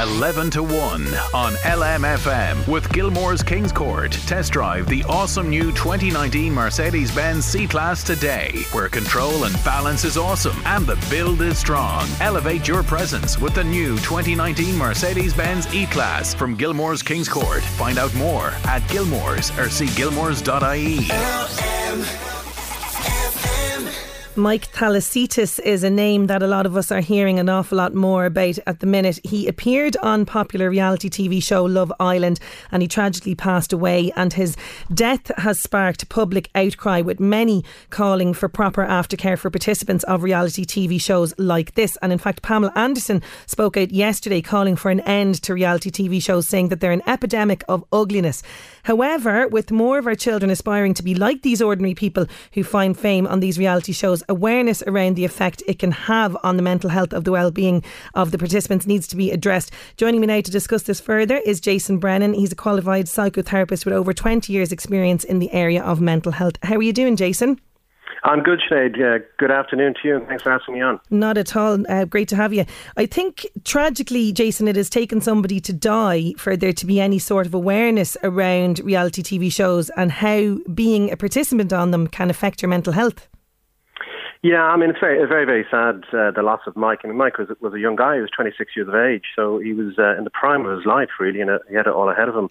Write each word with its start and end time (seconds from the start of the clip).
11 0.00 0.50
to 0.50 0.62
1 0.62 0.72
on 0.72 1.52
LMFM 1.52 2.66
with 2.66 2.90
Gilmore's 2.92 3.42
Kings 3.42 3.72
Court. 3.72 4.12
Test 4.26 4.52
drive 4.52 4.88
the 4.88 5.04
awesome 5.04 5.50
new 5.50 5.70
2019 5.72 6.52
Mercedes 6.52 7.14
Benz 7.14 7.44
C 7.44 7.66
Class 7.66 8.02
today, 8.02 8.64
where 8.72 8.88
control 8.88 9.44
and 9.44 9.54
balance 9.64 10.04
is 10.04 10.16
awesome 10.16 10.56
and 10.64 10.86
the 10.86 10.96
build 11.10 11.42
is 11.42 11.58
strong. 11.58 12.08
Elevate 12.20 12.66
your 12.66 12.82
presence 12.82 13.38
with 13.38 13.54
the 13.54 13.64
new 13.64 13.96
2019 13.98 14.76
Mercedes 14.76 15.34
Benz 15.34 15.72
E 15.74 15.84
Class 15.86 16.32
from 16.32 16.56
Gilmore's 16.56 17.02
Kings 17.02 17.28
Court. 17.28 17.62
Find 17.62 17.98
out 17.98 18.14
more 18.14 18.48
at 18.64 18.86
Gilmore's 18.88 19.50
or 19.58 19.68
see 19.68 19.88
gilmores.ie. 19.88 22.31
Mike 24.34 24.72
Thalassitis 24.72 25.60
is 25.60 25.84
a 25.84 25.90
name 25.90 26.26
that 26.26 26.42
a 26.42 26.46
lot 26.46 26.64
of 26.64 26.74
us 26.74 26.90
are 26.90 27.02
hearing 27.02 27.38
an 27.38 27.50
awful 27.50 27.76
lot 27.76 27.94
more 27.94 28.24
about 28.24 28.58
at 28.66 28.80
the 28.80 28.86
minute. 28.86 29.20
He 29.24 29.46
appeared 29.46 29.94
on 29.98 30.24
popular 30.24 30.70
reality 30.70 31.10
TV 31.10 31.42
show 31.42 31.66
Love 31.66 31.92
Island 32.00 32.40
and 32.70 32.80
he 32.80 32.88
tragically 32.88 33.34
passed 33.34 33.74
away 33.74 34.10
and 34.16 34.32
his 34.32 34.56
death 34.94 35.30
has 35.36 35.60
sparked 35.60 36.08
public 36.08 36.48
outcry 36.54 37.02
with 37.02 37.20
many 37.20 37.62
calling 37.90 38.32
for 38.32 38.48
proper 38.48 38.86
aftercare 38.86 39.38
for 39.38 39.50
participants 39.50 40.02
of 40.04 40.22
reality 40.22 40.64
TV 40.64 40.98
shows 40.98 41.34
like 41.36 41.74
this. 41.74 41.98
And 42.00 42.10
in 42.10 42.18
fact, 42.18 42.40
Pamela 42.40 42.72
Anderson 42.74 43.20
spoke 43.44 43.76
out 43.76 43.90
yesterday 43.90 44.40
calling 44.40 44.76
for 44.76 44.90
an 44.90 45.00
end 45.00 45.42
to 45.42 45.52
reality 45.52 45.90
TV 45.90 46.22
shows 46.22 46.48
saying 46.48 46.68
that 46.68 46.80
they're 46.80 46.90
an 46.90 47.02
epidemic 47.06 47.64
of 47.68 47.84
ugliness. 47.92 48.42
However, 48.84 49.46
with 49.46 49.70
more 49.70 49.98
of 49.98 50.06
our 50.06 50.14
children 50.14 50.50
aspiring 50.50 50.94
to 50.94 51.02
be 51.02 51.14
like 51.14 51.42
these 51.42 51.60
ordinary 51.60 51.94
people 51.94 52.26
who 52.54 52.64
find 52.64 52.98
fame 52.98 53.26
on 53.26 53.40
these 53.40 53.58
reality 53.58 53.92
shows, 53.92 54.21
awareness 54.28 54.82
around 54.86 55.16
the 55.16 55.24
effect 55.24 55.62
it 55.66 55.78
can 55.78 55.92
have 55.92 56.36
on 56.42 56.56
the 56.56 56.62
mental 56.62 56.90
health 56.90 57.12
of 57.12 57.24
the 57.24 57.32
well-being 57.32 57.82
of 58.14 58.30
the 58.30 58.38
participants 58.38 58.86
needs 58.86 59.06
to 59.08 59.16
be 59.16 59.30
addressed. 59.30 59.72
Joining 59.96 60.20
me 60.20 60.26
now 60.26 60.40
to 60.40 60.50
discuss 60.50 60.84
this 60.84 61.00
further 61.00 61.36
is 61.36 61.60
Jason 61.60 61.98
Brennan. 61.98 62.34
He's 62.34 62.52
a 62.52 62.56
qualified 62.56 63.06
psychotherapist 63.06 63.84
with 63.84 63.94
over 63.94 64.12
20 64.12 64.52
years 64.52 64.72
experience 64.72 65.24
in 65.24 65.38
the 65.38 65.52
area 65.52 65.82
of 65.82 66.00
mental 66.00 66.32
health. 66.32 66.56
How 66.62 66.76
are 66.76 66.82
you 66.82 66.92
doing, 66.92 67.16
Jason? 67.16 67.60
I'm 68.24 68.42
good, 68.42 68.60
Sinead. 68.70 68.94
Uh, 68.94 69.24
good 69.36 69.50
afternoon 69.50 69.94
to 69.94 70.08
you, 70.08 70.16
and 70.16 70.26
thanks 70.28 70.44
for 70.44 70.52
asking 70.52 70.74
me 70.74 70.80
on. 70.80 71.00
Not 71.10 71.36
at 71.36 71.56
all. 71.56 71.78
Uh, 71.88 72.04
great 72.04 72.28
to 72.28 72.36
have 72.36 72.52
you. 72.52 72.64
I 72.96 73.06
think 73.06 73.46
tragically, 73.64 74.32
Jason, 74.32 74.68
it 74.68 74.76
has 74.76 74.88
taken 74.88 75.20
somebody 75.20 75.58
to 75.60 75.72
die 75.72 76.34
for 76.38 76.56
there 76.56 76.72
to 76.72 76.86
be 76.86 77.00
any 77.00 77.18
sort 77.18 77.46
of 77.46 77.54
awareness 77.54 78.16
around 78.22 78.78
reality 78.80 79.22
TV 79.22 79.52
shows 79.52 79.90
and 79.90 80.12
how 80.12 80.58
being 80.72 81.10
a 81.10 81.16
participant 81.16 81.72
on 81.72 81.90
them 81.90 82.06
can 82.06 82.30
affect 82.30 82.62
your 82.62 82.68
mental 82.68 82.92
health. 82.92 83.28
Yeah, 84.42 84.62
I 84.64 84.76
mean 84.76 84.90
it's 84.90 84.98
very, 84.98 85.24
very, 85.26 85.44
very 85.44 85.64
sad 85.70 86.02
uh, 86.12 86.32
the 86.32 86.42
loss 86.42 86.60
of 86.66 86.74
Mike. 86.76 87.00
I 87.04 87.08
mean, 87.08 87.16
Mike 87.16 87.38
was 87.38 87.48
was 87.60 87.74
a 87.74 87.78
young 87.78 87.94
guy; 87.94 88.16
he 88.16 88.20
was 88.20 88.30
26 88.34 88.72
years 88.74 88.88
of 88.88 88.94
age, 88.94 89.24
so 89.36 89.58
he 89.58 89.72
was 89.72 89.94
uh, 89.98 90.18
in 90.18 90.24
the 90.24 90.30
prime 90.30 90.66
of 90.66 90.76
his 90.76 90.84
life, 90.84 91.10
really, 91.20 91.40
and 91.40 91.48
uh, 91.50 91.58
he 91.68 91.76
had 91.76 91.86
it 91.86 91.92
all 91.92 92.10
ahead 92.10 92.28
of 92.28 92.34
him. 92.34 92.50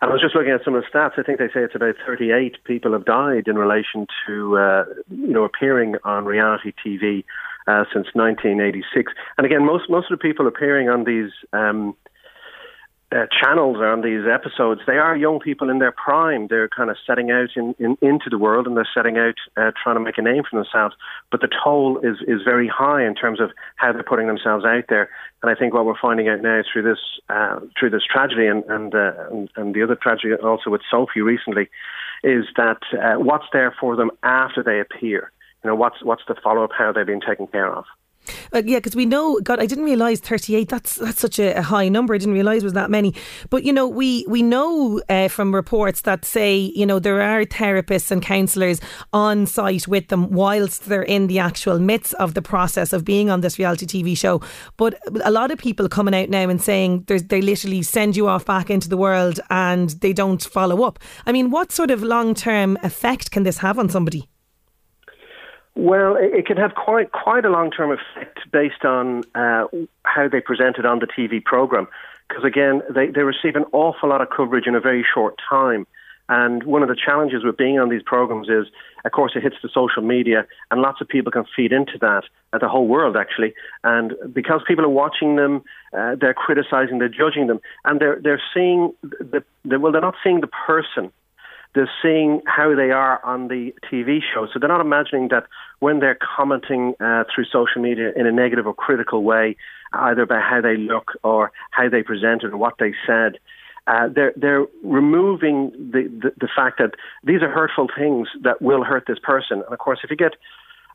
And 0.00 0.08
I 0.08 0.12
was 0.14 0.22
just 0.22 0.34
looking 0.34 0.52
at 0.52 0.64
some 0.64 0.74
of 0.74 0.82
the 0.82 0.88
stats. 0.88 1.18
I 1.18 1.22
think 1.22 1.38
they 1.38 1.48
say 1.48 1.60
it's 1.60 1.74
about 1.74 1.96
38 2.06 2.64
people 2.64 2.92
have 2.92 3.04
died 3.04 3.48
in 3.48 3.56
relation 3.56 4.06
to, 4.26 4.56
uh, 4.56 4.84
you 5.10 5.28
know, 5.28 5.44
appearing 5.44 5.96
on 6.04 6.24
reality 6.24 6.72
TV 6.72 7.22
uh, 7.66 7.84
since 7.92 8.08
1986. 8.14 9.12
And 9.36 9.44
again, 9.44 9.66
most 9.66 9.90
most 9.90 10.10
of 10.10 10.18
the 10.18 10.22
people 10.22 10.46
appearing 10.46 10.88
on 10.88 11.04
these 11.04 11.32
um, 11.52 11.94
uh, 13.12 13.26
channels 13.42 13.78
on 13.78 14.02
these 14.02 14.22
episodes, 14.32 14.80
they 14.86 14.98
are 14.98 15.16
young 15.16 15.40
people 15.40 15.68
in 15.68 15.80
their 15.80 15.92
prime. 15.92 16.46
They're 16.46 16.68
kind 16.68 16.90
of 16.90 16.96
setting 17.06 17.30
out 17.30 17.48
in, 17.56 17.74
in, 17.78 17.98
into 18.00 18.30
the 18.30 18.38
world 18.38 18.66
and 18.66 18.76
they're 18.76 18.88
setting 18.94 19.18
out 19.18 19.34
uh, 19.56 19.72
trying 19.82 19.96
to 19.96 20.00
make 20.00 20.18
a 20.18 20.22
name 20.22 20.42
for 20.48 20.56
themselves. 20.56 20.94
But 21.30 21.40
the 21.40 21.48
toll 21.48 21.98
is, 21.98 22.18
is 22.28 22.42
very 22.44 22.68
high 22.68 23.04
in 23.04 23.14
terms 23.14 23.40
of 23.40 23.50
how 23.76 23.92
they're 23.92 24.04
putting 24.04 24.28
themselves 24.28 24.64
out 24.64 24.84
there. 24.88 25.10
And 25.42 25.50
I 25.50 25.54
think 25.54 25.74
what 25.74 25.86
we're 25.86 25.98
finding 26.00 26.28
out 26.28 26.40
now 26.42 26.62
through 26.72 26.82
this 26.82 27.00
uh, 27.28 27.60
through 27.78 27.90
this 27.90 28.04
tragedy 28.04 28.46
and 28.46 28.62
and, 28.64 28.94
uh, 28.94 29.12
and 29.30 29.50
and 29.56 29.74
the 29.74 29.82
other 29.82 29.96
tragedy 29.96 30.34
also 30.34 30.70
with 30.70 30.82
Sophie 30.90 31.22
recently 31.22 31.68
is 32.22 32.44
that 32.56 32.82
uh, 32.92 33.18
what's 33.18 33.46
there 33.52 33.74
for 33.80 33.96
them 33.96 34.10
after 34.22 34.62
they 34.62 34.80
appear. 34.80 35.32
You 35.64 35.70
know, 35.70 35.74
what's 35.74 36.04
what's 36.04 36.22
the 36.28 36.34
follow 36.42 36.62
up? 36.62 36.70
How 36.76 36.92
they've 36.92 37.06
been 37.06 37.20
taken 37.20 37.46
care 37.46 37.72
of. 37.72 37.84
Uh, 38.54 38.62
yeah, 38.64 38.78
because 38.78 38.96
we 38.96 39.06
know. 39.06 39.40
God, 39.40 39.60
I 39.60 39.66
didn't 39.66 39.84
realise 39.84 40.20
thirty-eight. 40.20 40.68
That's 40.68 40.96
that's 40.96 41.20
such 41.20 41.38
a, 41.38 41.58
a 41.58 41.62
high 41.62 41.88
number. 41.88 42.14
I 42.14 42.18
didn't 42.18 42.34
realise 42.34 42.62
was 42.62 42.72
that 42.74 42.90
many. 42.90 43.14
But 43.48 43.64
you 43.64 43.72
know, 43.72 43.86
we 43.86 44.24
we 44.28 44.42
know 44.42 45.00
uh, 45.08 45.28
from 45.28 45.54
reports 45.54 46.02
that 46.02 46.24
say 46.24 46.56
you 46.56 46.86
know 46.86 46.98
there 46.98 47.20
are 47.20 47.44
therapists 47.44 48.10
and 48.10 48.22
counsellors 48.22 48.80
on 49.12 49.46
site 49.46 49.88
with 49.88 50.08
them 50.08 50.30
whilst 50.30 50.86
they're 50.86 51.02
in 51.02 51.26
the 51.26 51.38
actual 51.38 51.78
midst 51.78 52.14
of 52.14 52.34
the 52.34 52.42
process 52.42 52.92
of 52.92 53.04
being 53.04 53.30
on 53.30 53.40
this 53.40 53.58
reality 53.58 53.86
TV 53.86 54.16
show. 54.16 54.40
But 54.76 54.98
a 55.24 55.30
lot 55.30 55.50
of 55.50 55.58
people 55.58 55.88
coming 55.88 56.14
out 56.14 56.28
now 56.28 56.48
and 56.48 56.60
saying 56.60 57.04
they 57.06 57.40
literally 57.40 57.82
send 57.82 58.16
you 58.16 58.28
off 58.28 58.44
back 58.44 58.70
into 58.70 58.88
the 58.88 58.96
world 58.96 59.40
and 59.50 59.90
they 60.00 60.12
don't 60.12 60.42
follow 60.42 60.82
up. 60.82 60.98
I 61.26 61.32
mean, 61.32 61.50
what 61.50 61.72
sort 61.72 61.90
of 61.90 62.02
long-term 62.02 62.78
effect 62.82 63.30
can 63.30 63.42
this 63.42 63.58
have 63.58 63.78
on 63.78 63.88
somebody? 63.88 64.28
Well, 65.76 66.16
it, 66.18 66.46
can 66.46 66.56
have 66.56 66.74
quite 66.74 67.12
quite 67.12 67.44
a 67.44 67.48
long 67.50 67.70
term 67.70 67.92
effect 67.92 68.40
based 68.50 68.84
on 68.84 69.22
uh, 69.34 69.66
how 70.04 70.28
they 70.28 70.40
present 70.40 70.78
it 70.78 70.84
on 70.84 70.98
the 70.98 71.06
TV 71.06 71.42
program. 71.42 71.86
Because 72.28 72.44
again, 72.44 72.82
they, 72.90 73.08
they 73.08 73.22
receive 73.22 73.56
an 73.56 73.64
awful 73.72 74.08
lot 74.08 74.20
of 74.20 74.28
coverage 74.30 74.66
in 74.66 74.74
a 74.74 74.80
very 74.80 75.04
short 75.14 75.40
time. 75.48 75.86
And 76.28 76.62
one 76.62 76.82
of 76.82 76.88
the 76.88 76.94
challenges 76.94 77.42
with 77.42 77.56
being 77.56 77.80
on 77.80 77.88
these 77.88 78.04
programs 78.04 78.48
is, 78.48 78.66
of 79.04 79.10
course, 79.10 79.32
it 79.34 79.42
hits 79.42 79.56
the 79.64 79.68
social 79.68 80.00
media, 80.00 80.46
and 80.70 80.80
lots 80.80 81.00
of 81.00 81.08
people 81.08 81.32
can 81.32 81.44
feed 81.56 81.72
into 81.72 81.98
that, 82.00 82.22
uh, 82.52 82.58
the 82.58 82.68
whole 82.68 82.86
world 82.86 83.16
actually. 83.16 83.52
And 83.82 84.14
because 84.32 84.60
people 84.66 84.84
are 84.84 84.88
watching 84.88 85.34
them, 85.34 85.62
uh, 85.92 86.14
they're 86.20 86.34
criticizing, 86.34 86.98
they're 86.98 87.08
judging 87.08 87.48
them, 87.48 87.60
and 87.84 88.00
they're 88.00 88.20
they're 88.22 88.42
seeing 88.54 88.92
the, 89.02 89.42
the 89.64 89.80
well, 89.80 89.90
they're 89.90 90.00
not 90.00 90.14
seeing 90.22 90.40
the 90.40 90.46
person 90.66 91.10
they're 91.74 91.90
seeing 92.02 92.42
how 92.46 92.74
they 92.74 92.90
are 92.90 93.24
on 93.24 93.48
the 93.48 93.72
TV 93.90 94.18
show. 94.34 94.46
So 94.52 94.58
they're 94.58 94.68
not 94.68 94.80
imagining 94.80 95.28
that 95.28 95.46
when 95.78 96.00
they're 96.00 96.18
commenting 96.36 96.94
uh, 97.00 97.24
through 97.32 97.44
social 97.44 97.80
media 97.80 98.12
in 98.16 98.26
a 98.26 98.32
negative 98.32 98.66
or 98.66 98.74
critical 98.74 99.22
way, 99.22 99.56
either 99.92 100.22
about 100.22 100.42
how 100.42 100.60
they 100.60 100.76
look 100.76 101.12
or 101.22 101.52
how 101.70 101.88
they 101.88 102.02
presented 102.02 102.52
or 102.52 102.56
what 102.56 102.74
they 102.78 102.92
said, 103.06 103.38
uh, 103.86 104.08
they're 104.14 104.32
they're 104.36 104.66
removing 104.84 105.70
the, 105.70 106.02
the, 106.22 106.32
the 106.38 106.48
fact 106.54 106.78
that 106.78 106.92
these 107.24 107.42
are 107.42 107.50
hurtful 107.50 107.88
things 107.96 108.28
that 108.42 108.60
will 108.60 108.84
hurt 108.84 109.04
this 109.06 109.18
person. 109.18 109.62
And 109.62 109.72
of 109.72 109.78
course, 109.78 110.00
if 110.04 110.10
you 110.10 110.16
get 110.16 110.34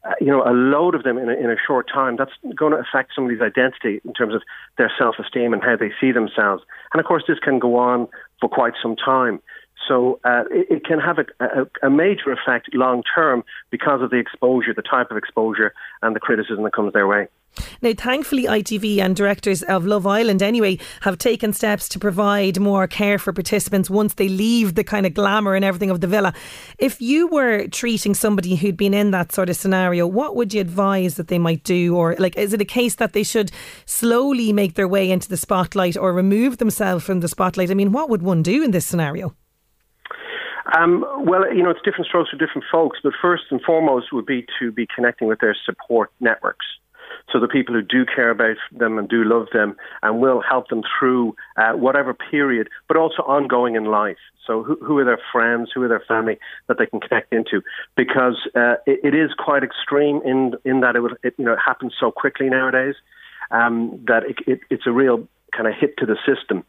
uh, 0.05 0.13
you 0.21 0.27
know 0.27 0.44
a 0.44 0.53
load 0.53 0.94
of 0.94 1.03
them 1.03 1.17
in 1.17 1.29
a, 1.29 1.33
in 1.33 1.50
a 1.50 1.55
short 1.65 1.89
time, 1.91 2.15
that's 2.15 2.31
going 2.55 2.73
to 2.73 2.77
affect 2.77 3.11
somebody's 3.15 3.41
identity 3.41 4.01
in 4.05 4.13
terms 4.13 4.35
of 4.35 4.44
their 4.77 4.91
self 4.97 5.15
esteem 5.19 5.51
and 5.51 5.63
how 5.63 5.75
they 5.75 5.91
see 6.00 6.11
themselves. 6.11 6.63
And 6.94 7.00
of 7.00 7.05
course, 7.05 7.23
this 7.27 7.39
can 7.39 7.59
go 7.59 7.75
on 7.77 8.07
for 8.39 8.50
quite 8.50 8.73
some 8.81 8.95
time. 8.95 9.41
So 9.87 10.19
uh, 10.23 10.43
it, 10.51 10.67
it, 10.69 10.85
can 10.85 10.99
have 10.99 11.17
a, 11.19 11.25
a, 11.43 11.87
a 11.87 11.89
major 11.89 12.31
effect 12.31 12.69
long 12.73 13.03
term 13.15 13.43
because 13.69 14.01
of 14.01 14.09
the 14.09 14.17
exposure, 14.17 14.73
the 14.73 14.81
type 14.81 15.11
of 15.11 15.17
exposure, 15.17 15.73
and 16.01 16.15
the 16.15 16.19
criticism 16.19 16.63
that 16.63 16.73
comes 16.73 16.93
their 16.93 17.07
way. 17.07 17.27
Now, 17.81 17.93
thankfully, 17.97 18.43
ITV 18.43 18.99
and 18.99 19.15
directors 19.15 19.63
of 19.63 19.85
Love 19.85 20.05
Island, 20.05 20.41
anyway, 20.41 20.77
have 21.01 21.17
taken 21.17 21.53
steps 21.53 21.87
to 21.89 21.99
provide 21.99 22.59
more 22.59 22.87
care 22.87 23.17
for 23.17 23.31
participants 23.31 23.89
once 23.89 24.15
they 24.15 24.27
leave 24.27 24.75
the 24.75 24.83
kind 24.83 25.05
of 25.05 25.13
glamour 25.13 25.55
and 25.55 25.63
everything 25.63 25.89
of 25.89 26.01
the 26.01 26.07
villa. 26.07 26.33
If 26.79 27.01
you 27.01 27.27
were 27.27 27.67
treating 27.67 28.13
somebody 28.13 28.55
who'd 28.55 28.77
been 28.77 28.93
in 28.93 29.11
that 29.11 29.31
sort 29.31 29.49
of 29.49 29.55
scenario, 29.55 30.05
what 30.07 30.35
would 30.35 30.53
you 30.53 30.61
advise 30.61 31.15
that 31.15 31.27
they 31.27 31.39
might 31.39 31.63
do? 31.63 31.95
Or, 31.95 32.15
like, 32.19 32.35
is 32.38 32.53
it 32.53 32.61
a 32.61 32.65
case 32.65 32.95
that 32.95 33.13
they 33.13 33.23
should 33.23 33.51
slowly 33.85 34.51
make 34.51 34.73
their 34.75 34.88
way 34.88 35.09
into 35.09 35.29
the 35.29 35.38
spotlight 35.38 35.95
or 35.95 36.11
remove 36.11 36.57
themselves 36.57 37.05
from 37.05 37.21
the 37.21 37.29
spotlight? 37.29 37.71
I 37.71 37.73
mean, 37.73 37.91
what 37.91 38.09
would 38.09 38.21
one 38.21 38.43
do 38.43 38.63
in 38.63 38.71
this 38.71 38.85
scenario? 38.85 39.33
Um, 40.77 41.06
well, 41.19 41.51
you 41.54 41.63
know, 41.63 41.69
it's 41.69 41.81
different 41.83 42.07
strokes 42.07 42.31
for 42.31 42.38
different 42.38 42.66
folks, 42.72 43.00
but 43.01 43.13
first 43.22 43.44
and 43.50 43.62
foremost 43.62 44.12
would 44.12 44.25
be 44.25 44.45
to 44.60 44.72
be 44.72 44.88
connecting 44.94 45.27
with 45.27 45.39
their 45.39 45.56
support 45.66 46.12
networks. 46.19 46.66
So 47.31 47.39
the 47.39 47.48
people 47.48 47.74
who 47.74 47.81
do 47.81 48.06
care 48.06 48.30
about 48.30 48.57
them 48.72 48.98
and 48.98 49.07
do 49.07 49.24
love 49.24 49.48
them 49.54 49.75
and 50.04 50.19
will 50.19 50.42
help 50.42 50.68
them 50.68 50.83
through 51.00 51.36
uh, 51.56 51.74
whatever 51.74 52.13
period, 52.13 52.69
but 52.88 52.98
also 52.98 53.24
ongoing 53.24 53.75
in 53.75 53.86
life. 53.86 54.18
So 54.45 54.63
who, 54.63 54.77
who, 54.83 54.98
are 55.00 55.06
their 55.06 55.19
friends, 55.31 55.72
who 55.74 55.81
are 55.83 55.88
their 55.88 56.04
family 56.07 56.38
that 56.68 56.77
they 56.77 56.86
can 56.86 57.00
connect 57.00 57.33
into? 57.33 57.62
Because 57.95 58.38
uh, 58.56 58.75
it, 58.86 59.00
it 59.04 59.16
is 59.16 59.31
quite 59.38 59.63
extreme 59.63 60.22
in 60.25 60.54
in 60.66 60.81
that 60.81 60.95
it, 60.95 61.00
would, 61.01 61.18
it 61.24 61.33
you 61.38 61.45
know 61.45 61.54
it 61.54 61.60
happens 61.66 61.94
so 62.00 62.12
quickly 62.12 62.50
nowadays 62.50 62.95
um, 63.50 64.04
that 64.07 64.24
it, 64.24 64.38
it, 64.45 64.60
it's 64.69 64.86
a 64.86 64.92
real 64.92 65.27
kind 65.56 65.68
of 65.68 65.74
hit 65.80 65.98
to 65.98 66.06
the 66.06 66.18
system. 66.25 66.63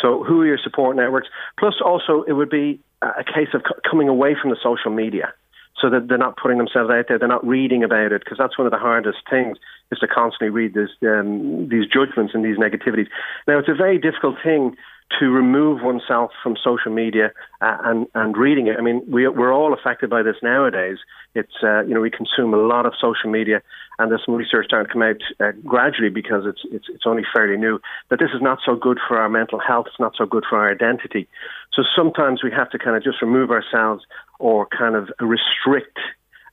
So 0.00 0.24
who 0.24 0.40
are 0.40 0.46
your 0.46 0.58
support 0.58 0.96
networks? 0.96 1.28
Plus, 1.58 1.74
also 1.84 2.22
it 2.26 2.32
would 2.32 2.50
be 2.50 2.80
a 3.02 3.24
case 3.24 3.48
of 3.54 3.62
coming 3.88 4.08
away 4.08 4.36
from 4.40 4.50
the 4.50 4.56
social 4.62 4.90
media 4.90 5.32
so 5.80 5.90
that 5.90 6.06
they're 6.06 6.18
not 6.18 6.36
putting 6.36 6.58
themselves 6.58 6.90
out 6.90 7.06
there, 7.08 7.18
they're 7.18 7.26
not 7.26 7.46
reading 7.46 7.82
about 7.82 8.12
it, 8.12 8.22
because 8.22 8.38
that's 8.38 8.56
one 8.56 8.66
of 8.66 8.70
the 8.70 8.78
hardest 8.78 9.18
things 9.28 9.58
is 9.90 9.98
to 9.98 10.06
constantly 10.06 10.48
read 10.48 10.74
this, 10.74 10.90
um, 11.02 11.68
these 11.68 11.86
judgments 11.86 12.34
and 12.34 12.44
these 12.44 12.58
negativities. 12.58 13.08
Now, 13.48 13.58
it's 13.58 13.68
a 13.68 13.74
very 13.74 13.98
difficult 13.98 14.36
thing 14.42 14.76
to 15.20 15.30
remove 15.30 15.82
oneself 15.82 16.30
from 16.42 16.56
social 16.62 16.92
media 16.92 17.32
uh, 17.60 17.76
and 17.84 18.06
and 18.14 18.36
reading 18.36 18.66
it. 18.66 18.76
I 18.78 18.82
mean, 18.82 19.02
we 19.08 19.26
we're 19.28 19.52
all 19.52 19.72
affected 19.72 20.10
by 20.10 20.22
this 20.22 20.36
nowadays. 20.42 20.98
It's 21.34 21.62
uh, 21.62 21.82
you 21.82 21.94
know 21.94 22.00
we 22.00 22.10
consume 22.10 22.54
a 22.54 22.58
lot 22.58 22.86
of 22.86 22.94
social 23.00 23.30
media, 23.30 23.62
and 23.98 24.10
there's 24.10 24.24
some 24.24 24.34
research 24.34 24.68
to 24.70 24.84
come 24.90 25.02
out 25.02 25.22
uh, 25.40 25.52
gradually 25.64 26.10
because 26.10 26.44
it's 26.46 26.60
it's 26.70 26.86
it's 26.88 27.06
only 27.06 27.22
fairly 27.32 27.56
new 27.56 27.80
that 28.10 28.18
this 28.18 28.30
is 28.34 28.42
not 28.42 28.58
so 28.64 28.74
good 28.74 28.98
for 29.06 29.18
our 29.18 29.28
mental 29.28 29.58
health. 29.58 29.86
It's 29.88 30.00
not 30.00 30.14
so 30.16 30.26
good 30.26 30.44
for 30.48 30.58
our 30.58 30.70
identity. 30.70 31.28
So 31.72 31.82
sometimes 31.96 32.42
we 32.42 32.50
have 32.50 32.70
to 32.70 32.78
kind 32.78 32.96
of 32.96 33.02
just 33.02 33.22
remove 33.22 33.50
ourselves 33.50 34.04
or 34.38 34.66
kind 34.66 34.94
of 34.94 35.08
restrict 35.20 35.98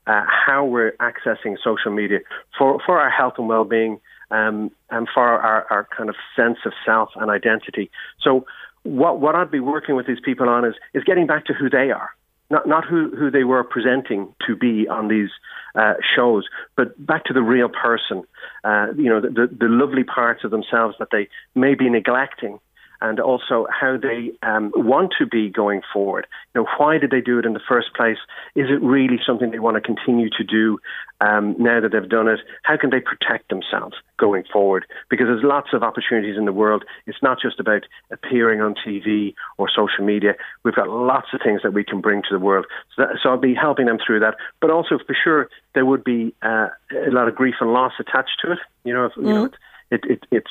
uh, 0.06 0.24
how 0.26 0.64
we're 0.64 0.92
accessing 0.92 1.56
social 1.62 1.92
media 1.92 2.20
for 2.56 2.80
for 2.84 2.98
our 2.98 3.10
health 3.10 3.34
and 3.38 3.48
well-being 3.48 4.00
um, 4.30 4.70
and 4.90 5.08
for 5.12 5.22
our, 5.22 5.66
our 5.70 5.88
kind 5.96 6.08
of 6.08 6.16
sense 6.36 6.58
of 6.64 6.72
self 6.84 7.10
and 7.16 7.30
identity. 7.30 7.90
So 8.22 8.46
what 8.82 9.20
what 9.20 9.34
I'd 9.34 9.50
be 9.50 9.60
working 9.60 9.96
with 9.96 10.06
these 10.06 10.20
people 10.24 10.48
on 10.48 10.64
is 10.64 10.74
is 10.94 11.04
getting 11.04 11.26
back 11.26 11.46
to 11.46 11.54
who 11.54 11.68
they 11.68 11.90
are, 11.90 12.10
not 12.48 12.66
not 12.66 12.84
who 12.84 13.10
who 13.16 13.30
they 13.30 13.44
were 13.44 13.64
presenting 13.64 14.34
to 14.46 14.56
be 14.56 14.88
on 14.88 15.08
these 15.08 15.30
uh, 15.74 15.94
shows, 16.14 16.46
but 16.76 16.94
back 17.04 17.24
to 17.24 17.32
the 17.32 17.42
real 17.42 17.68
person. 17.68 18.24
Uh, 18.64 18.88
you 18.96 19.08
know, 19.10 19.20
the, 19.20 19.28
the 19.28 19.46
the 19.60 19.68
lovely 19.68 20.04
parts 20.04 20.44
of 20.44 20.50
themselves 20.50 20.96
that 20.98 21.08
they 21.12 21.28
may 21.54 21.74
be 21.74 21.88
neglecting 21.90 22.58
and 23.00 23.18
also 23.18 23.66
how 23.70 23.96
they 23.96 24.32
um, 24.42 24.72
want 24.74 25.12
to 25.18 25.26
be 25.26 25.48
going 25.48 25.80
forward. 25.92 26.26
You 26.54 26.62
know, 26.62 26.68
why 26.76 26.98
did 26.98 27.10
they 27.10 27.20
do 27.20 27.38
it 27.38 27.46
in 27.46 27.54
the 27.54 27.60
first 27.66 27.94
place? 27.94 28.18
Is 28.54 28.66
it 28.68 28.82
really 28.82 29.18
something 29.26 29.50
they 29.50 29.58
want 29.58 29.76
to 29.76 29.80
continue 29.80 30.28
to 30.30 30.44
do 30.44 30.78
um, 31.20 31.54
now 31.58 31.80
that 31.80 31.92
they've 31.92 32.08
done 32.08 32.28
it? 32.28 32.40
How 32.62 32.76
can 32.76 32.90
they 32.90 33.00
protect 33.00 33.48
themselves 33.48 33.96
going 34.18 34.44
forward? 34.52 34.84
Because 35.08 35.26
there's 35.26 35.44
lots 35.44 35.68
of 35.72 35.82
opportunities 35.82 36.36
in 36.36 36.44
the 36.44 36.52
world. 36.52 36.84
It's 37.06 37.22
not 37.22 37.38
just 37.40 37.58
about 37.58 37.82
appearing 38.10 38.60
on 38.60 38.74
TV 38.74 39.34
or 39.56 39.68
social 39.68 40.04
media. 40.04 40.34
We've 40.62 40.74
got 40.74 40.88
lots 40.88 41.28
of 41.32 41.40
things 41.42 41.62
that 41.62 41.72
we 41.72 41.84
can 41.84 42.00
bring 42.00 42.22
to 42.22 42.28
the 42.32 42.38
world. 42.38 42.66
So, 42.96 43.02
that, 43.02 43.16
so 43.22 43.30
I'll 43.30 43.38
be 43.38 43.54
helping 43.54 43.86
them 43.86 43.98
through 44.04 44.20
that. 44.20 44.36
But 44.60 44.70
also, 44.70 44.98
for 44.98 45.16
sure, 45.22 45.48
there 45.74 45.86
would 45.86 46.04
be 46.04 46.34
uh, 46.42 46.68
a 46.92 47.10
lot 47.10 47.28
of 47.28 47.34
grief 47.34 47.54
and 47.60 47.72
loss 47.72 47.92
attached 47.98 48.40
to 48.44 48.52
it. 48.52 48.58
You 48.84 48.92
know, 48.92 49.06
if, 49.06 49.12
mm. 49.12 49.26
you 49.26 49.32
know, 49.32 49.44
mm-hmm. 49.46 49.54
It, 49.90 50.04
it, 50.04 50.26
it's 50.30 50.50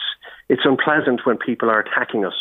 it's 0.50 0.62
unpleasant 0.66 1.26
when 1.26 1.38
people 1.38 1.70
are 1.70 1.80
attacking 1.80 2.26
us. 2.26 2.34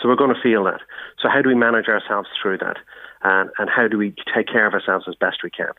So 0.00 0.08
we're 0.08 0.16
going 0.16 0.34
to 0.34 0.40
feel 0.40 0.64
that. 0.64 0.80
So 1.20 1.28
how 1.28 1.42
do 1.42 1.48
we 1.48 1.54
manage 1.54 1.88
ourselves 1.88 2.28
through 2.40 2.58
that? 2.58 2.76
And, 3.22 3.50
and 3.58 3.68
how 3.68 3.86
do 3.86 3.98
we 3.98 4.14
take 4.34 4.46
care 4.46 4.66
of 4.66 4.72
ourselves 4.72 5.04
as 5.08 5.14
best 5.14 5.42
we 5.42 5.50
can? 5.50 5.72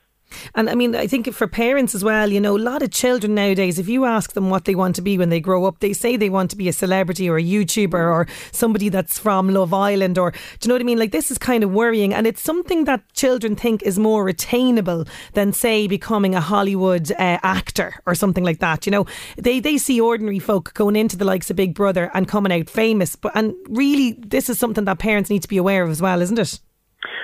And 0.56 0.70
I 0.70 0.76
mean, 0.76 0.96
I 0.96 1.08
think 1.08 1.32
for 1.34 1.48
parents 1.48 1.96
as 1.96 2.04
well, 2.04 2.32
you 2.32 2.40
know, 2.40 2.58
a 2.58 2.60
lot 2.60 2.82
of 2.82 2.92
children 2.92 3.36
nowadays, 3.36 3.80
if 3.80 3.88
you 3.88 4.06
ask 4.06 4.34
them 4.34 4.50
what 4.50 4.66
they 4.66 4.76
want 4.76 4.96
to 4.96 5.02
be 5.02 5.18
when 5.18 5.30
they 5.30 5.40
grow 5.40 5.66
up, 5.66 5.80
they 5.80 5.94
say 5.94 6.16
they 6.16 6.30
want 6.30 6.52
to 6.52 6.58
be 6.58 6.68
a 6.68 6.74
celebrity 6.74 7.30
or 7.30 7.38
a 7.38 7.44
YouTuber 7.44 7.94
or 7.94 8.28
somebody 8.52 8.90
that's 8.90 9.18
from 9.18 9.50
Love 9.50 9.74
Island 9.74 10.18
or, 10.18 10.32
do 10.32 10.38
you 10.64 10.68
know 10.70 10.76
what 10.76 10.82
I 10.82 10.86
mean? 10.86 11.00
Like, 11.00 11.12
this 11.12 11.32
is 11.32 11.38
kind 11.38 11.64
of 11.64 11.72
worrying. 11.72 12.14
And 12.14 12.28
it's 12.28 12.42
something 12.42 12.86
that 12.86 13.02
children 13.14 13.56
think 13.56 13.84
is 13.84 14.00
more 14.00 14.28
attainable 14.28 15.06
than, 15.34 15.54
say, 15.54 15.88
becoming 15.88 16.36
a 16.36 16.42
Hollywood 16.42 17.12
uh, 17.14 17.40
actor 17.44 17.96
or 18.06 18.16
something 18.16 18.44
like 18.44 18.60
that. 18.60 18.86
You 18.86 18.92
know, 18.92 19.06
they, 19.38 19.60
they 19.60 19.78
see 19.78 20.00
ordinary 20.00 20.40
folk 20.40 20.74
going 20.74 20.96
into 20.96 21.18
the 21.18 21.26
likes 21.26 21.50
of 21.50 21.56
Big 21.56 21.74
Brother 21.74 22.12
and 22.14 22.28
coming 22.28 22.52
out 22.52 22.70
famous. 22.70 23.16
But, 23.16 23.32
and 23.36 23.54
really, 23.70 24.18
this 24.20 24.50
is 24.50 24.60
something 24.60 24.86
that 24.86 25.00
parents 25.00 25.30
need 25.30 25.42
to 25.42 25.48
be 25.48 25.58
aware 25.58 25.84
of 25.84 25.90
as 25.90 26.02
well, 26.02 26.22
isn't 26.22 26.40
it? 26.40 26.60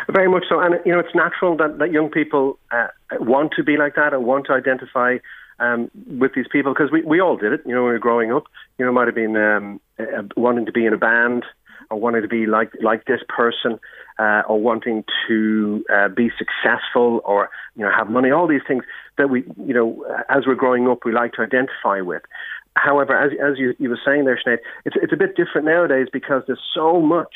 Very 0.10 0.30
much 0.30 0.46
so, 0.50 0.60
and 0.60 0.76
you 0.86 0.94
know 0.94 1.00
it's 1.00 1.14
natural 1.14 1.58
that, 1.58 1.80
that 1.80 1.92
young 1.92 2.10
people 2.10 2.58
uh, 2.72 2.88
want 3.20 3.54
to 3.58 3.64
be 3.64 3.78
like 3.78 3.96
that 3.96 4.14
and 4.14 4.26
want 4.26 4.46
to 4.48 4.54
identify 4.54 5.18
um, 5.60 5.90
with 6.06 6.34
these 6.36 6.48
people 6.52 6.74
because 6.74 6.92
we, 6.92 7.02
we 7.04 7.20
all 7.20 7.38
did 7.38 7.54
it. 7.54 7.62
You 7.66 7.74
know, 7.74 7.82
when 7.82 7.90
we 7.90 7.94
were 7.94 8.00
growing 8.00 8.32
up, 8.32 8.44
you 8.78 8.86
know, 8.86 8.92
might 8.92 9.08
have 9.08 9.16
been 9.16 9.36
um, 9.36 9.82
uh, 10.00 10.24
wanting 10.36 10.66
to 10.66 10.72
be 10.72 10.86
in 10.86 10.94
a 10.94 10.98
band 10.98 11.46
or 11.90 12.00
wanting 12.00 12.22
to 12.22 12.28
be 12.28 12.46
like 12.46 12.72
like 12.82 13.06
this 13.06 13.22
person 13.28 13.80
uh, 14.20 14.44
or 14.48 14.60
wanting 14.60 15.04
to 15.28 15.86
uh, 15.94 16.10
be 16.10 16.30
successful 16.38 17.22
or 17.26 17.50
you 17.76 17.84
know 17.84 17.92
have 17.92 18.10
money. 18.10 18.32
All 18.32 18.48
these 18.48 18.62
things 18.68 18.84
that 19.18 19.30
we 19.30 19.44
you 19.66 19.74
know 19.74 20.06
as 20.30 20.46
we're 20.46 20.56
growing 20.56 20.88
up 20.88 21.06
we 21.06 21.12
like 21.12 21.34
to 21.34 21.42
identify 21.42 22.02
with. 22.02 22.24
However, 22.76 23.18
as 23.18 23.32
as 23.42 23.58
you, 23.58 23.74
you 23.80 23.90
were 23.90 24.00
saying 24.06 24.26
there, 24.26 24.40
Sinead, 24.46 24.60
it's 24.86 24.96
it's 25.02 25.14
a 25.14 25.18
bit 25.18 25.36
different 25.36 25.66
nowadays 25.66 26.08
because 26.12 26.44
there's 26.46 26.62
so 26.74 27.02
much 27.02 27.34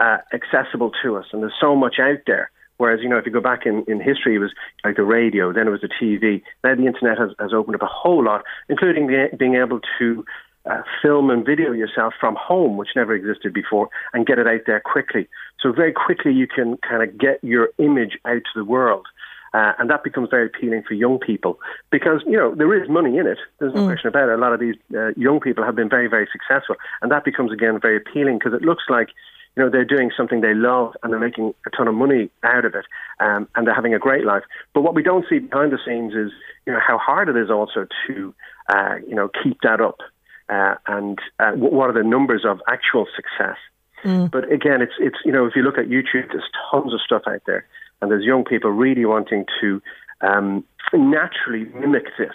uh, 0.00 0.18
accessible 0.32 0.92
to 1.02 1.16
us, 1.16 1.26
and 1.32 1.42
there's 1.42 1.52
so 1.60 1.76
much 1.76 1.96
out 1.98 2.20
there. 2.26 2.50
Whereas, 2.78 3.00
you 3.02 3.08
know, 3.08 3.18
if 3.18 3.26
you 3.26 3.32
go 3.32 3.40
back 3.40 3.66
in, 3.66 3.84
in 3.86 4.00
history, 4.00 4.36
it 4.36 4.38
was 4.38 4.52
like 4.84 4.96
the 4.96 5.04
radio, 5.04 5.52
then 5.52 5.68
it 5.68 5.70
was 5.70 5.82
the 5.82 5.88
TV. 5.88 6.42
Now 6.64 6.74
the 6.74 6.86
internet 6.86 7.18
has, 7.18 7.30
has 7.38 7.52
opened 7.52 7.76
up 7.76 7.82
a 7.82 7.86
whole 7.86 8.24
lot, 8.24 8.42
including 8.68 9.06
the, 9.06 9.28
being 9.36 9.54
able 9.54 9.80
to 9.98 10.24
uh, 10.64 10.82
film 11.00 11.30
and 11.30 11.44
video 11.44 11.72
yourself 11.72 12.14
from 12.18 12.36
home, 12.36 12.76
which 12.76 12.90
never 12.94 13.14
existed 13.14 13.52
before, 13.52 13.88
and 14.12 14.26
get 14.26 14.38
it 14.38 14.46
out 14.46 14.60
there 14.66 14.80
quickly. 14.80 15.28
So 15.60 15.72
very 15.72 15.92
quickly 15.92 16.32
you 16.32 16.46
can 16.46 16.76
kind 16.78 17.02
of 17.02 17.18
get 17.18 17.42
your 17.42 17.70
image 17.78 18.18
out 18.24 18.42
to 18.42 18.54
the 18.54 18.64
world. 18.64 19.06
Uh, 19.54 19.72
and 19.78 19.90
that 19.90 20.02
becomes 20.02 20.30
very 20.30 20.46
appealing 20.46 20.82
for 20.82 20.94
young 20.94 21.18
people 21.18 21.58
because, 21.90 22.22
you 22.26 22.38
know, 22.38 22.54
there 22.54 22.72
is 22.82 22.88
money 22.88 23.18
in 23.18 23.26
it. 23.26 23.38
There's 23.58 23.74
no 23.74 23.82
mm. 23.82 23.86
question 23.86 24.08
about 24.08 24.30
it. 24.30 24.32
A 24.32 24.38
lot 24.38 24.54
of 24.54 24.60
these 24.60 24.76
uh, 24.96 25.10
young 25.14 25.40
people 25.40 25.62
have 25.62 25.76
been 25.76 25.90
very, 25.90 26.08
very 26.08 26.26
successful. 26.32 26.76
And 27.02 27.12
that 27.12 27.24
becomes, 27.24 27.52
again, 27.52 27.78
very 27.78 27.98
appealing 27.98 28.38
because 28.38 28.54
it 28.54 28.62
looks 28.62 28.84
like 28.88 29.08
you 29.56 29.62
know, 29.62 29.70
they're 29.70 29.84
doing 29.84 30.10
something 30.16 30.40
they 30.40 30.54
love 30.54 30.94
and 31.02 31.12
they're 31.12 31.20
making 31.20 31.54
a 31.66 31.70
ton 31.70 31.88
of 31.88 31.94
money 31.94 32.30
out 32.42 32.64
of 32.64 32.74
it, 32.74 32.86
um, 33.20 33.48
and 33.54 33.66
they're 33.66 33.74
having 33.74 33.94
a 33.94 33.98
great 33.98 34.24
life. 34.24 34.44
But 34.72 34.82
what 34.82 34.94
we 34.94 35.02
don't 35.02 35.26
see 35.28 35.40
behind 35.40 35.72
the 35.72 35.78
scenes 35.84 36.14
is, 36.14 36.32
you 36.66 36.72
know, 36.72 36.80
how 36.86 36.98
hard 36.98 37.28
it 37.28 37.36
is 37.36 37.50
also 37.50 37.86
to, 38.06 38.34
uh, 38.68 38.96
you 39.06 39.14
know, 39.14 39.28
keep 39.42 39.58
that 39.62 39.80
up, 39.80 39.98
uh, 40.48 40.76
and 40.86 41.18
uh, 41.38 41.52
what 41.52 41.90
are 41.90 41.92
the 41.92 42.08
numbers 42.08 42.44
of 42.46 42.60
actual 42.68 43.06
success. 43.14 43.58
Mm. 44.04 44.30
But 44.30 44.50
again, 44.50 44.80
it's 44.82 44.94
it's 44.98 45.18
you 45.24 45.32
know, 45.32 45.46
if 45.46 45.54
you 45.54 45.62
look 45.62 45.78
at 45.78 45.86
YouTube, 45.86 46.28
there's 46.32 46.48
tons 46.70 46.92
of 46.92 47.00
stuff 47.04 47.22
out 47.26 47.42
there, 47.46 47.66
and 48.00 48.10
there's 48.10 48.24
young 48.24 48.44
people 48.44 48.70
really 48.70 49.04
wanting 49.04 49.44
to 49.60 49.82
um, 50.22 50.64
naturally 50.92 51.66
mimic 51.78 52.06
this. 52.18 52.34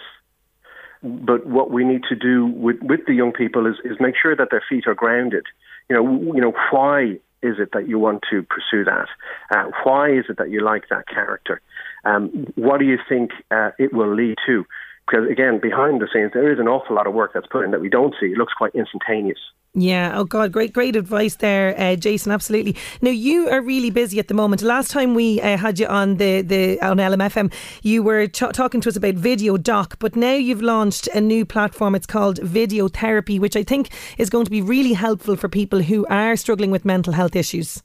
But 1.02 1.46
what 1.46 1.70
we 1.70 1.84
need 1.84 2.02
to 2.08 2.16
do 2.16 2.46
with, 2.46 2.76
with 2.82 3.00
the 3.06 3.14
young 3.14 3.32
people 3.32 3.66
is, 3.66 3.76
is 3.84 3.96
make 4.00 4.14
sure 4.20 4.34
that 4.34 4.48
their 4.50 4.64
feet 4.68 4.86
are 4.86 4.94
grounded 4.94 5.44
you 5.88 5.96
know, 5.96 6.34
you 6.34 6.40
know, 6.40 6.52
why 6.70 7.18
is 7.42 7.56
it 7.58 7.70
that 7.72 7.88
you 7.88 7.98
want 7.98 8.22
to 8.30 8.42
pursue 8.42 8.84
that? 8.84 9.06
Uh, 9.54 9.70
why 9.84 10.10
is 10.10 10.24
it 10.28 10.38
that 10.38 10.50
you 10.50 10.62
like 10.62 10.84
that 10.90 11.06
character? 11.08 11.60
Um, 12.04 12.46
what 12.56 12.78
do 12.78 12.84
you 12.84 12.98
think 13.08 13.30
uh, 13.50 13.70
it 13.78 13.92
will 13.92 14.14
lead 14.14 14.36
to? 14.46 14.64
Because 15.06 15.30
again, 15.30 15.58
behind 15.60 16.00
the 16.00 16.08
scenes, 16.12 16.32
there 16.34 16.52
is 16.52 16.58
an 16.58 16.68
awful 16.68 16.96
lot 16.96 17.06
of 17.06 17.14
work 17.14 17.32
that's 17.32 17.46
put 17.46 17.64
in 17.64 17.70
that 17.70 17.80
we 17.80 17.88
don't 17.88 18.14
see. 18.20 18.26
It 18.26 18.38
looks 18.38 18.52
quite 18.52 18.74
instantaneous. 18.74 19.38
Yeah. 19.80 20.18
Oh 20.18 20.24
God, 20.24 20.50
great, 20.50 20.72
great 20.72 20.96
advice 20.96 21.36
there, 21.36 21.78
uh, 21.78 21.94
Jason. 21.94 22.32
Absolutely. 22.32 22.74
Now 23.00 23.10
you 23.10 23.48
are 23.48 23.60
really 23.60 23.90
busy 23.90 24.18
at 24.18 24.26
the 24.26 24.34
moment. 24.34 24.60
Last 24.62 24.90
time 24.90 25.14
we 25.14 25.40
uh, 25.40 25.56
had 25.56 25.78
you 25.78 25.86
on 25.86 26.16
the 26.16 26.42
the 26.42 26.80
on 26.80 26.96
LMFM, 26.96 27.52
you 27.82 28.02
were 28.02 28.26
talking 28.26 28.80
to 28.80 28.88
us 28.88 28.96
about 28.96 29.14
Video 29.14 29.56
Doc, 29.56 29.96
but 30.00 30.16
now 30.16 30.34
you've 30.34 30.62
launched 30.62 31.06
a 31.14 31.20
new 31.20 31.44
platform. 31.44 31.94
It's 31.94 32.06
called 32.06 32.38
Video 32.38 32.88
Therapy, 32.88 33.38
which 33.38 33.54
I 33.54 33.62
think 33.62 33.90
is 34.18 34.28
going 34.30 34.46
to 34.46 34.50
be 34.50 34.62
really 34.62 34.94
helpful 34.94 35.36
for 35.36 35.48
people 35.48 35.82
who 35.82 36.04
are 36.06 36.34
struggling 36.34 36.72
with 36.72 36.84
mental 36.84 37.12
health 37.12 37.36
issues. 37.36 37.80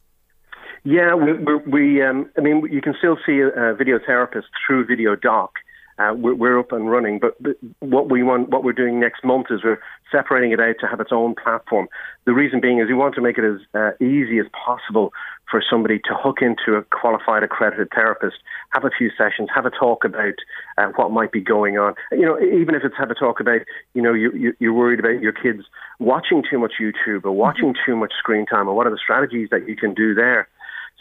Yeah, 0.83 1.13
we, 1.13 1.33
we, 1.33 1.55
we 1.67 2.01
um, 2.01 2.29
I 2.38 2.41
mean, 2.41 2.67
you 2.71 2.81
can 2.81 2.95
still 2.97 3.17
see 3.23 3.39
a, 3.39 3.50
a 3.50 3.75
video 3.75 4.00
therapist 4.03 4.47
through 4.65 4.88
Video 4.88 5.15
Doc. 5.15 5.51
Uh, 6.00 6.13
we're, 6.15 6.33
we're, 6.33 6.59
up 6.59 6.71
and 6.71 6.89
running, 6.89 7.19
but, 7.19 7.41
but, 7.41 7.55
what 7.79 8.09
we 8.09 8.23
want, 8.23 8.50
what 8.50 8.63
we're 8.63 8.73
doing 8.73 9.00
next 9.00 9.23
month 9.23 9.47
is 9.51 9.63
we're 9.63 9.79
separating 10.12 10.51
it 10.51 10.59
out 10.59 10.75
to 10.79 10.88
have 10.88 11.00
its 11.00 11.12
own 11.12 11.35
platform. 11.35 11.88
The 12.25 12.33
reason 12.33 12.59
being 12.59 12.79
is 12.79 12.88
we 12.88 12.95
want 12.95 13.13
to 13.15 13.21
make 13.21 13.38
it 13.38 13.43
as 13.43 13.59
uh, 13.75 13.91
easy 14.03 14.39
as 14.39 14.45
possible 14.53 15.12
for 15.50 15.62
somebody 15.69 16.00
to 16.00 16.15
hook 16.15 16.38
into 16.41 16.77
a 16.77 16.83
qualified 16.83 17.43
accredited 17.43 17.89
therapist, 17.93 18.38
have 18.71 18.85
a 18.85 18.89
few 18.89 19.12
sessions, 19.15 19.50
have 19.53 19.67
a 19.67 19.69
talk 19.69 20.03
about 20.03 20.33
uh, 20.79 20.88
what 20.95 21.12
might 21.12 21.31
be 21.31 21.41
going 21.41 21.77
on. 21.77 21.93
You 22.12 22.25
know, 22.25 22.39
even 22.39 22.73
if 22.73 22.83
it's 22.83 22.95
have 22.97 23.12
a 23.12 23.15
talk 23.15 23.39
about, 23.39 23.62
you 23.93 24.01
know, 24.01 24.13
you, 24.13 24.55
you, 24.59 24.71
are 24.71 24.73
worried 24.73 25.00
about 25.00 25.21
your 25.21 25.31
kids 25.31 25.63
watching 26.00 26.43
too 26.50 26.57
much 26.57 26.73
YouTube 26.81 27.23
or 27.23 27.33
watching 27.33 27.75
too 27.85 27.95
much 27.95 28.13
screen 28.17 28.47
time, 28.47 28.67
or 28.67 28.73
what 28.73 28.88
are 28.88 28.91
the 28.91 28.97
strategies 28.97 29.50
that 29.51 29.67
you 29.67 29.75
can 29.75 29.93
do 29.93 30.15
there. 30.15 30.47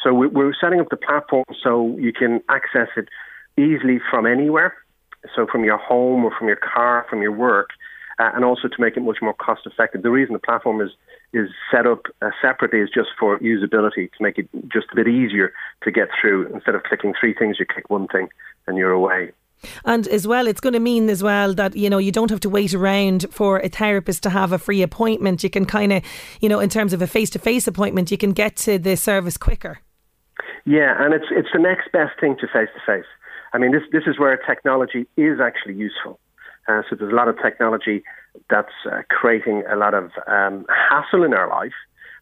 So 0.03 0.13
we're 0.13 0.53
setting 0.61 0.81
up 0.81 0.89
the 0.91 0.97
platform 0.97 1.45
so 1.63 1.97
you 1.99 2.13
can 2.13 2.41
access 2.49 2.89
it 2.97 3.09
easily 3.57 4.01
from 4.11 4.27
anywhere. 4.27 4.75
So 5.35 5.47
from 5.51 5.65
your 5.65 5.79
home 5.79 6.25
or 6.25 6.33
from 6.37 6.49
your 6.49 6.57
car, 6.57 7.07
from 7.09 7.23
your 7.23 7.33
work, 7.33 7.71
uh, 8.19 8.31
and 8.35 8.45
also 8.45 8.69
to 8.69 8.81
make 8.81 8.97
it 8.97 9.01
much 9.01 9.19
more 9.23 9.35
cost 9.35 9.63
effective. 9.67 10.03
The 10.03 10.11
reason 10.11 10.33
the 10.33 10.39
platform 10.39 10.81
is 10.81 10.91
is 11.33 11.49
set 11.71 11.87
up 11.87 12.03
uh, 12.21 12.31
separately 12.43 12.81
is 12.81 12.91
just 12.95 13.09
for 13.19 13.39
usability 13.39 14.13
to 14.13 14.23
make 14.23 14.37
it 14.37 14.49
just 14.71 14.89
a 14.93 14.97
bit 14.97 15.09
easier 15.09 15.53
to 15.83 15.91
get 15.91 16.09
through. 16.21 16.53
Instead 16.53 16.75
of 16.75 16.83
clicking 16.83 17.15
three 17.19 17.35
things, 17.35 17.57
you 17.59 17.65
click 17.65 17.89
one 17.89 18.07
thing 18.09 18.29
and 18.67 18.77
you're 18.77 18.93
away. 18.93 19.33
And 19.85 20.07
as 20.09 20.27
well, 20.27 20.47
it's 20.47 20.61
going 20.61 20.73
to 20.73 20.81
mean 20.81 21.09
as 21.09 21.23
well 21.23 21.55
that, 21.55 21.77
you 21.77 21.89
know, 21.89 21.99
you 21.99 22.13
don't 22.13 22.31
have 22.31 22.41
to 22.41 22.51
wait 22.51 22.75
around 22.75 23.27
for 23.31 23.61
a 23.61 23.69
therapist 23.69 24.23
to 24.25 24.31
have 24.31 24.53
a 24.53 24.59
free 24.59 24.83
appointment. 24.83 25.43
You 25.43 25.51
can 25.51 25.65
kind 25.65 25.93
of, 25.93 26.03
you 26.41 26.49
know, 26.49 26.61
in 26.61 26.69
terms 26.69 26.93
of 26.93 27.01
a 27.01 27.07
face 27.07 27.31
to 27.31 27.39
face 27.39 27.67
appointment, 27.67 28.11
you 28.11 28.19
can 28.19 28.33
get 28.33 28.57
to 28.57 28.79
the 28.79 28.97
service 28.97 29.37
quicker. 29.37 29.79
Yeah, 30.65 31.03
and 31.03 31.15
it's 31.15 31.27
it's 31.31 31.49
the 31.53 31.59
next 31.59 31.91
best 31.93 32.19
thing 32.21 32.37
to 32.41 32.47
face 32.47 32.69
to 32.75 32.81
face. 32.87 33.09
I 33.53 33.59
mean, 33.59 33.73
this 33.73 33.83
this 33.93 34.05
is 34.07 34.19
where 34.19 34.37
technology 34.37 35.07
is 35.17 35.41
actually 35.41 35.75
useful. 35.75 36.19
Uh, 36.69 36.83
so 36.89 36.97
there's 36.97 37.13
a 37.13 37.17
lot 37.17 37.29
of 37.29 37.37
technology 37.43 38.03
that's 38.49 38.73
uh, 38.91 39.03
creating 39.11 39.65
a 39.71 39.77
lot 39.77 39.95
of 39.95 40.11
um, 40.27 40.65
hassle 40.69 41.25
in 41.25 41.35
our 41.35 41.49
life. 41.49 41.73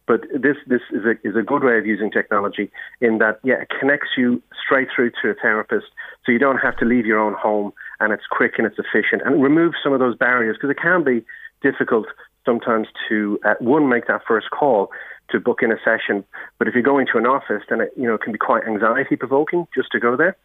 But 0.07 0.23
this 0.33 0.57
this 0.67 0.81
is 0.91 1.05
a 1.05 1.13
is 1.27 1.37
a 1.37 1.43
good 1.43 1.63
way 1.63 1.79
of 1.79 1.87
using 1.87 2.11
technology 2.11 2.71
in 3.01 3.19
that 3.19 3.39
yeah 3.45 3.63
it 3.63 3.69
connects 3.79 4.09
you 4.17 4.43
straight 4.65 4.89
through 4.95 5.13
to 5.23 5.29
a 5.31 5.35
therapist, 5.35 5.87
so 6.25 6.33
you 6.33 6.39
don't 6.39 6.59
have 6.59 6.77
to 6.79 6.85
leave 6.85 7.07
your 7.07 7.21
own 7.21 7.35
home, 7.35 7.73
and 8.01 8.13
it's 8.13 8.25
quick 8.29 8.55
and 8.59 8.67
it's 8.67 8.79
efficient, 8.79 9.23
and 9.25 9.43
removes 9.43 9.77
some 9.83 9.93
of 9.93 10.01
those 10.01 10.17
barriers 10.17 10.57
because 10.57 10.71
it 10.71 10.81
can 10.83 11.05
be 11.05 11.25
difficult 11.63 12.07
sometimes 12.45 12.89
to 13.09 13.39
uh, 13.45 13.55
one 13.61 13.89
make 13.89 14.07
that 14.09 14.23
first 14.27 14.51
call 14.51 14.91
to 15.31 15.39
book 15.39 15.61
in 15.63 15.71
a 15.71 15.77
session. 15.85 16.25
But 16.59 16.67
if 16.67 16.75
you're 16.75 16.83
going 16.83 17.07
to 17.13 17.19
an 17.19 17.27
office, 17.27 17.63
then 17.69 17.81
it 17.83 17.93
you 17.97 18.09
know 18.09 18.15
it 18.15 18.23
can 18.23 18.33
be 18.33 18.39
quite 18.39 18.65
anxiety 18.67 19.15
provoking 19.15 19.69
just 19.73 19.93
to 19.93 20.01
go 20.01 20.17
there. 20.17 20.37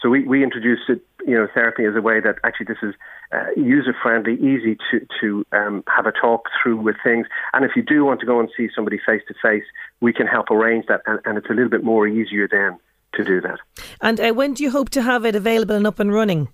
So 0.00 0.10
we, 0.10 0.24
we 0.24 0.44
introduced 0.44 0.82
it, 0.88 1.00
you 1.26 1.34
know, 1.34 1.48
therapy 1.54 1.84
as 1.84 1.96
a 1.96 2.02
way 2.02 2.20
that 2.20 2.36
actually 2.44 2.66
this 2.66 2.78
is 2.82 2.94
uh, 3.32 3.46
user 3.56 3.94
friendly, 4.02 4.34
easy 4.34 4.76
to 4.90 5.06
to 5.20 5.46
um, 5.52 5.82
have 5.94 6.06
a 6.06 6.12
talk 6.12 6.48
through 6.62 6.76
with 6.76 6.96
things. 7.02 7.26
And 7.52 7.64
if 7.64 7.72
you 7.74 7.82
do 7.82 8.04
want 8.04 8.20
to 8.20 8.26
go 8.26 8.38
and 8.38 8.48
see 8.56 8.68
somebody 8.74 8.98
face 8.98 9.22
to 9.28 9.34
face, 9.42 9.64
we 10.00 10.12
can 10.12 10.26
help 10.26 10.50
arrange 10.50 10.86
that, 10.88 11.00
and, 11.06 11.20
and, 11.24 11.38
it's 11.38 11.48
a 11.48 11.54
little 11.54 11.70
bit 11.70 11.82
more 11.82 12.06
easier 12.06 12.46
then 12.48 12.78
to 13.14 13.24
do 13.24 13.40
that. 13.40 13.58
And 14.00 14.20
uh, 14.20 14.32
when 14.32 14.54
do 14.54 14.62
you 14.62 14.70
hope 14.70 14.90
to 14.90 15.02
have 15.02 15.24
it 15.24 15.34
available 15.34 15.74
and 15.74 15.86
up 15.86 15.98
and 15.98 16.12
running? 16.12 16.48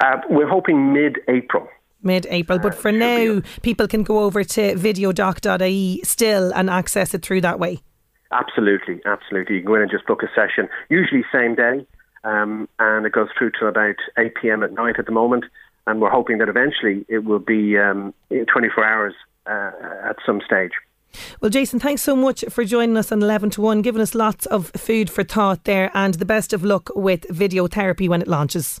Uh, 0.00 0.18
we're 0.30 0.48
hoping 0.48 0.92
mid-April 0.92 1.68
mid 2.02 2.26
April. 2.30 2.58
But 2.58 2.74
for 2.74 2.92
now, 2.92 3.42
people 3.62 3.88
can 3.88 4.02
go 4.02 4.20
over 4.20 4.44
to 4.44 4.74
videodoc.ie 4.74 6.00
still 6.04 6.52
and 6.52 6.68
access 6.68 7.14
it 7.14 7.22
through 7.22 7.42
that 7.42 7.58
way. 7.58 7.80
Absolutely, 8.32 9.00
absolutely. 9.04 9.56
You 9.56 9.60
can 9.62 9.66
go 9.68 9.74
in 9.74 9.82
and 9.82 9.90
just 9.90 10.06
book 10.06 10.22
a 10.22 10.28
session, 10.34 10.68
usually 10.88 11.22
same 11.32 11.54
day, 11.54 11.86
um, 12.24 12.68
and 12.78 13.06
it 13.06 13.12
goes 13.12 13.28
through 13.36 13.52
to 13.60 13.66
about 13.66 13.96
8 14.18 14.34
p.m. 14.40 14.62
at 14.62 14.72
night 14.72 14.98
at 14.98 15.06
the 15.06 15.12
moment. 15.12 15.44
And 15.86 16.00
we're 16.00 16.10
hoping 16.10 16.38
that 16.38 16.48
eventually 16.48 17.04
it 17.08 17.24
will 17.24 17.40
be 17.40 17.76
um, 17.76 18.14
24 18.30 18.84
hours 18.84 19.14
uh, 19.46 19.72
at 20.04 20.16
some 20.24 20.40
stage. 20.44 20.72
Well, 21.40 21.50
Jason, 21.50 21.78
thanks 21.78 22.02
so 22.02 22.16
much 22.16 22.44
for 22.48 22.64
joining 22.64 22.96
us 22.96 23.12
on 23.12 23.22
11 23.22 23.50
to 23.50 23.60
1, 23.60 23.82
giving 23.82 24.00
us 24.00 24.14
lots 24.14 24.46
of 24.46 24.68
food 24.70 25.10
for 25.10 25.24
thought 25.24 25.64
there, 25.64 25.90
and 25.92 26.14
the 26.14 26.24
best 26.24 26.52
of 26.52 26.64
luck 26.64 26.90
with 26.94 27.26
video 27.28 27.66
therapy 27.66 28.08
when 28.08 28.22
it 28.22 28.28
launches. 28.28 28.80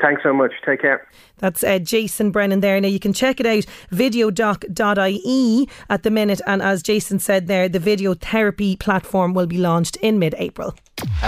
Thanks 0.00 0.22
so 0.22 0.32
much. 0.32 0.52
Take 0.64 0.80
care. 0.80 1.08
That's 1.38 1.64
uh, 1.64 1.80
Jason 1.80 2.30
Brennan 2.30 2.60
there. 2.60 2.80
Now 2.80 2.88
you 2.88 3.00
can 3.00 3.12
check 3.12 3.40
it 3.40 3.46
out, 3.46 3.64
videodoc.ie 3.90 5.68
at 5.88 6.02
the 6.04 6.10
minute. 6.10 6.40
And 6.46 6.62
as 6.62 6.82
Jason 6.84 7.18
said 7.18 7.48
there, 7.48 7.68
the 7.68 7.80
video 7.80 8.14
therapy 8.14 8.76
platform 8.76 9.34
will 9.34 9.46
be 9.46 9.58
launched 9.58 9.96
in 9.96 10.18
mid 10.18 10.36
April. 10.38 10.74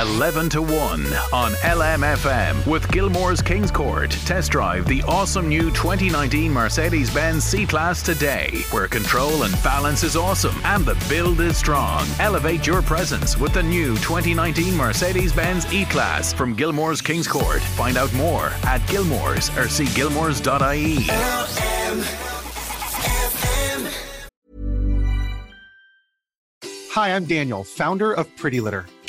11 0.01 0.49
to 0.51 0.63
1 0.63 0.71
on 0.73 1.53
LMFM 1.53 2.67
with 2.67 2.91
Gilmore's 2.91 3.43
Kings 3.43 3.71
Court. 3.71 4.11
Test 4.25 4.53
drive 4.53 4.87
the 4.87 5.03
awesome 5.03 5.49
new 5.49 5.71
2019 5.71 6.53
Mercedes 6.53 7.13
Benz 7.13 7.45
C 7.45 7.67
Class 7.67 8.03
today, 8.03 8.63
where 8.71 8.87
control 8.87 9.43
and 9.43 9.53
balance 9.63 10.03
is 10.03 10.17
awesome 10.17 10.55
and 10.65 10.85
the 10.85 10.95
build 11.09 11.41
is 11.41 11.57
strong. 11.57 12.07
Elevate 12.19 12.67
your 12.67 12.83
presence 12.83 13.37
with 13.37 13.53
the 13.53 13.63
new 13.63 13.95
2019 13.97 14.77
Mercedes 14.77 15.33
Benz 15.33 15.71
E 15.73 15.85
Class 15.85 16.33
from 16.33 16.55
Gilmore's 16.55 17.03
Kings 17.03 17.29
Court. 17.29 17.61
Find 17.61 17.97
out 17.97 18.13
more 18.15 18.53
at 18.65 18.87
Gilmore's 18.89 19.55
or 19.57 19.69
see 19.69 19.87
gilmores.ie. 19.87 20.97
Hi, 26.93 27.15
I'm 27.15 27.25
Daniel, 27.25 27.65
founder 27.65 28.13
of 28.13 28.35
Pretty 28.37 28.61
Litter. 28.61 28.87